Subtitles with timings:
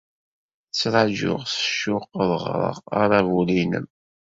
[0.69, 3.87] Ttṛajuɣ s ccuq ad ɣreɣ aṛabul-nnem.